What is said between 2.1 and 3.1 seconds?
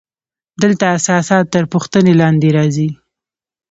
لاندې راځي.